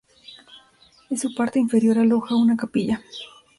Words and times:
En 1.11 1.17
su 1.19 1.35
parte 1.35 1.59
inferior 1.59 1.99
aloja 1.99 2.33
una 2.35 2.57
capilla. 2.57 3.03